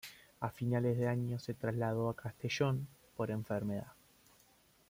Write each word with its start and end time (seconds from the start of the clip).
A 0.39 0.49
finales 0.49 0.97
de 0.97 1.07
año 1.07 1.37
se 1.37 1.53
trasladó 1.53 2.09
a 2.09 2.15
Castellón, 2.15 2.87
por 3.15 3.29
enfermedad. 3.29 3.93